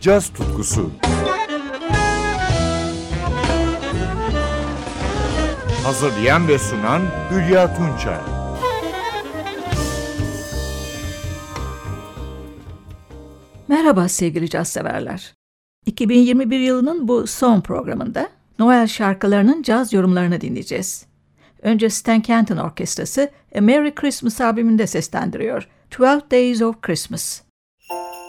[0.00, 0.90] caz tutkusu.
[5.84, 8.18] Hazırlayan ve sunan Hülya Tunçay.
[13.68, 15.34] Merhaba sevgili caz severler.
[15.86, 18.28] 2021 yılının bu son programında
[18.58, 21.06] Noel şarkılarının caz yorumlarını dinleyeceğiz.
[21.62, 25.68] Önce Stan Kenton Orkestrası A Merry Christmas albümünde seslendiriyor.
[26.00, 27.42] 12 Days of Christmas.
[27.80, 28.19] Stan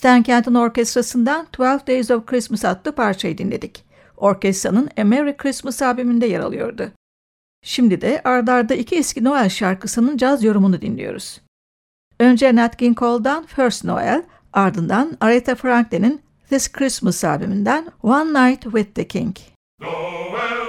[0.00, 3.84] Kenton Orkestrası'ndan 12 Days of Christmas adlı parçayı dinledik.
[4.16, 6.92] Orkestranın A Merry Christmas albümünde yer alıyordu.
[7.62, 11.40] Şimdi de ardarda iki eski Noel şarkısının caz yorumunu dinliyoruz.
[12.20, 14.22] Önce Nat King Cole'dan First Noel,
[14.52, 16.20] ardından Aretha Franklin'in
[16.50, 19.36] This Christmas albümünden One Night with the King.
[19.80, 20.65] Noel,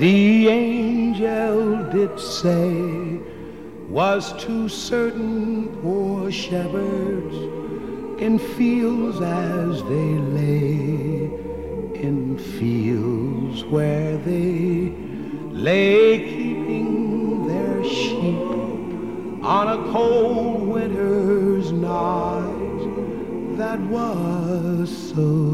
[0.00, 3.20] the angel did say
[3.86, 7.36] was to certain poor shepherds
[8.18, 11.28] in fields as they lay,
[12.06, 14.94] in fields where they
[15.50, 18.40] lay keeping their sheep
[19.44, 22.88] on a cold winter's night
[23.58, 25.49] that was so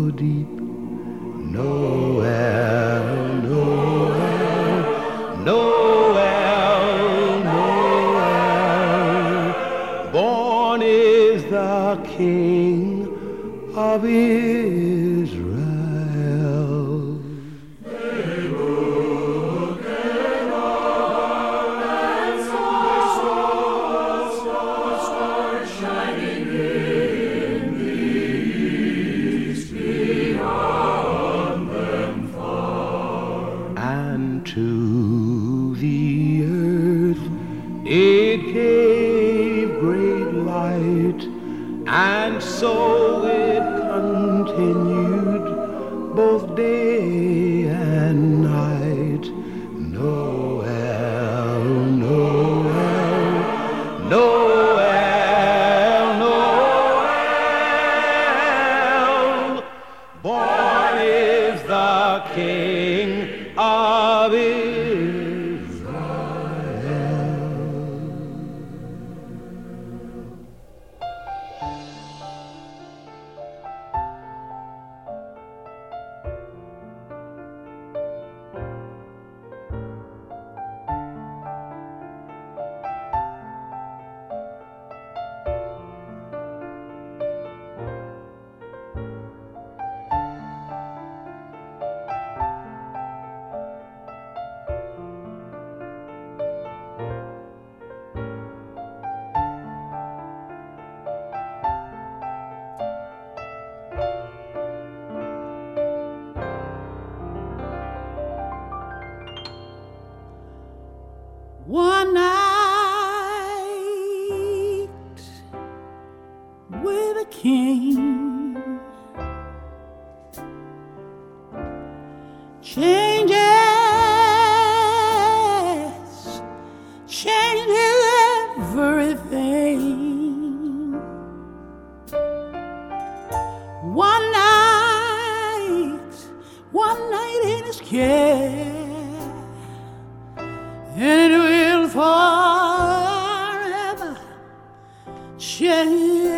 [145.58, 146.28] change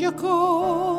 [0.00, 0.91] your course.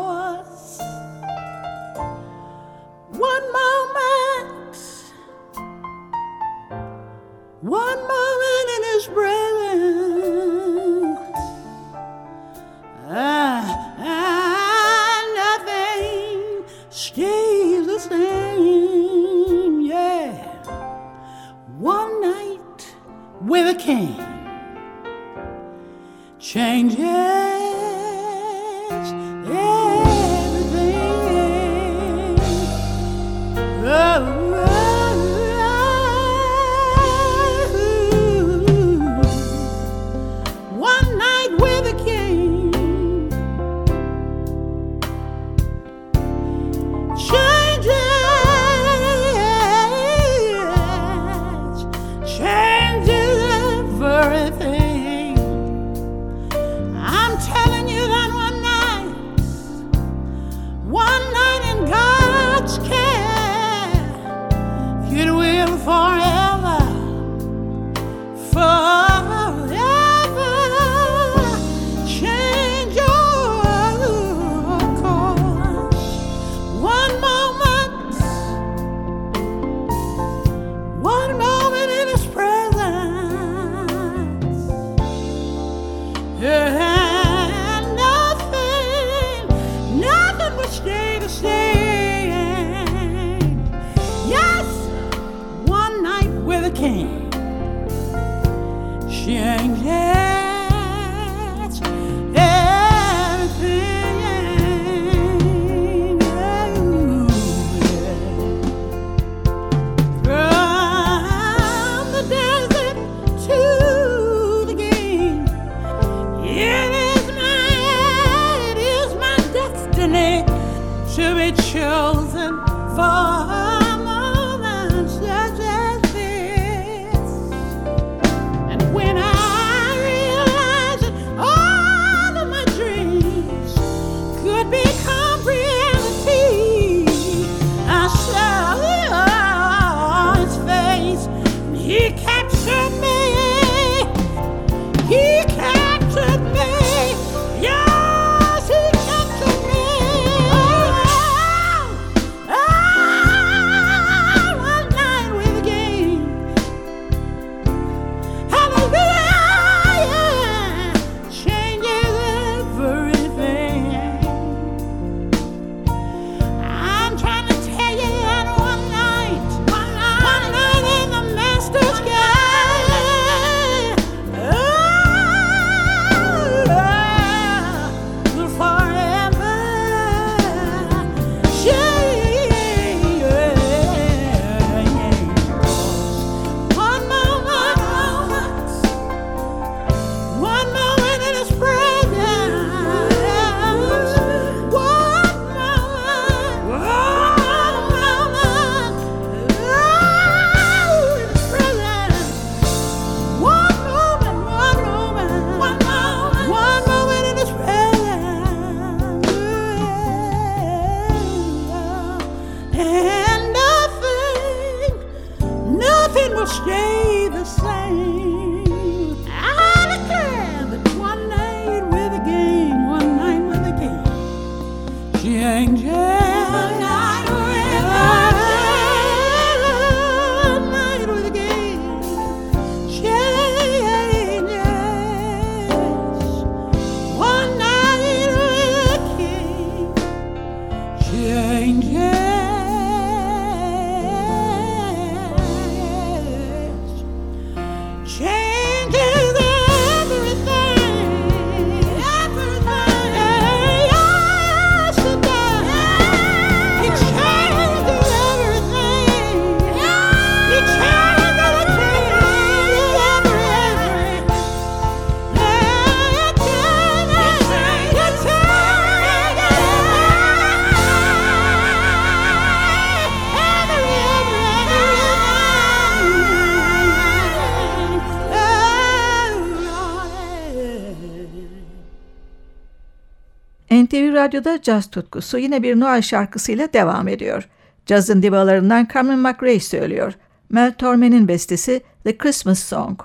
[284.34, 287.50] Radyo'da caz tutkusu yine bir Noel şarkısıyla devam ediyor.
[287.86, 290.14] Cazın divalarından Carmen McRae söylüyor.
[290.50, 293.00] Mel Torme'nin bestesi The Christmas Song.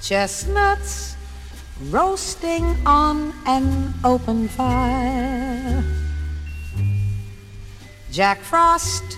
[0.00, 1.14] Chestnuts
[1.92, 3.64] roasting on an
[4.04, 5.82] open fire.
[8.12, 9.17] Jack Frost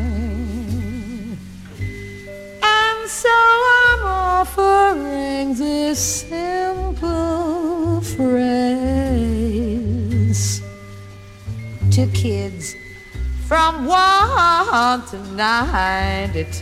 [3.21, 9.61] So I'm offering this simple phrase
[11.91, 12.75] to kids
[13.47, 16.57] from one to ninety-two.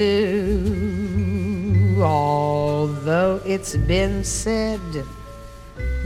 [2.01, 4.81] Although it's been said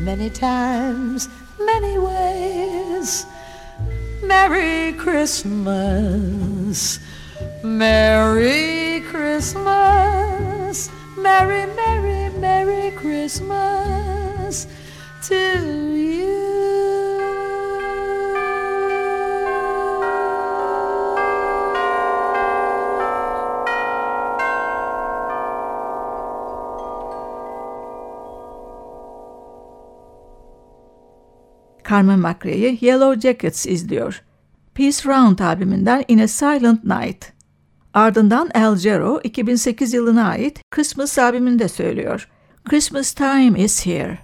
[0.02, 1.30] many times,
[1.60, 3.26] many ways.
[4.22, 7.00] Merry Christmas,
[7.64, 8.93] Merry
[9.34, 14.68] Christmas, Merry, Merry, Merry Christmas
[15.28, 15.36] to
[15.98, 16.44] you.
[31.84, 34.24] Carmen McRae'yi Yellow Jackets izliyor.
[34.76, 37.33] Peace Round albümünden In a Silent Night.
[37.94, 42.30] Ardından El Gero 2008 yılına ait Christmas albümünde söylüyor.
[42.70, 44.20] Christmas time is here.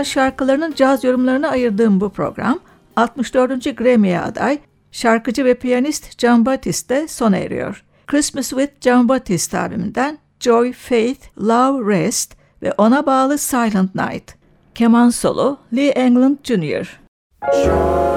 [0.00, 2.58] güzel şarkılarının caz yorumlarına ayırdığım bu program,
[2.96, 3.76] 64.
[3.76, 4.58] Grammy'ye aday
[4.92, 7.84] şarkıcı ve piyanist John Batiste sona eriyor.
[8.06, 14.34] Christmas with John Batiste albümünden Joy, Faith, Love, Rest ve ona bağlı Silent Night.
[14.74, 17.00] Keman solo Lee England Jr.
[17.64, 18.09] Joy.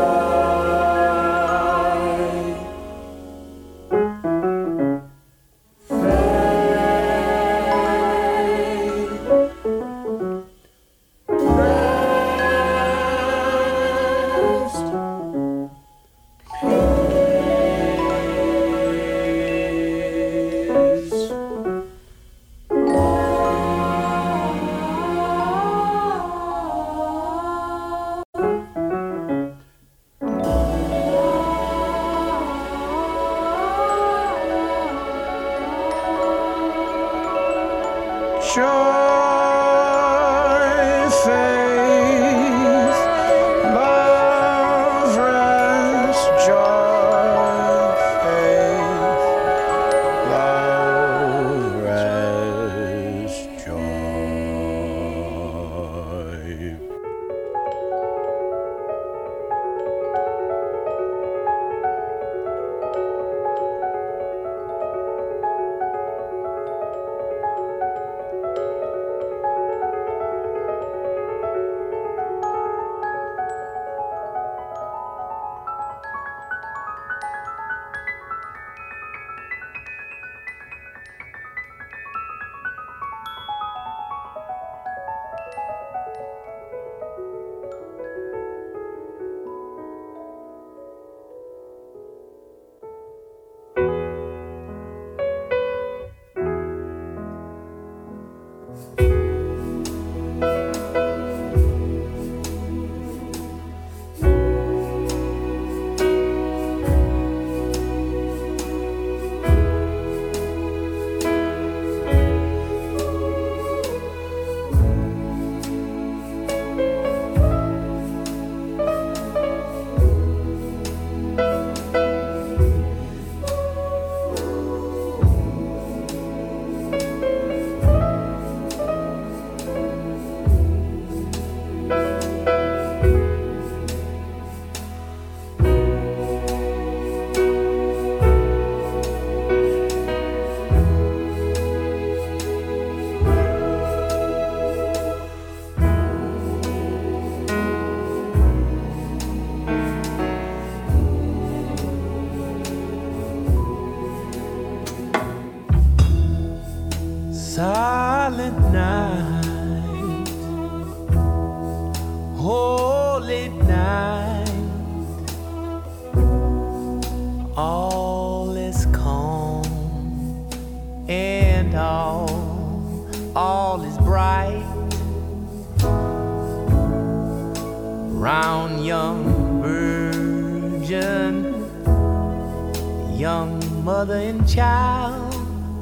[183.23, 185.33] Young mother and child.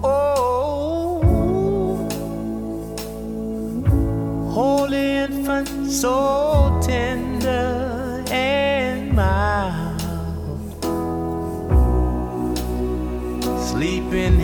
[0.04, 1.18] Oh,
[4.54, 10.02] holy infant, so tender and mild,
[13.70, 14.40] sleep in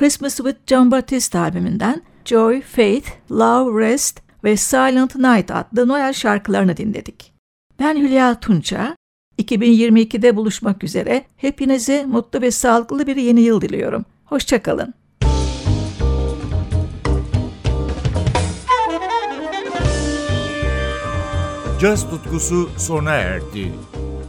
[0.00, 6.76] Christmas with John Batiste albümünden Joy, Faith, Love, Rest ve Silent Night adlı Noel şarkılarını
[6.76, 7.32] dinledik.
[7.78, 8.96] Ben Hülya Tunça.
[9.38, 14.04] 2022'de buluşmak üzere hepinize mutlu ve sağlıklı bir yeni yıl diliyorum.
[14.24, 14.94] Hoşçakalın.
[21.80, 23.72] Caz tutkusu sona erdi.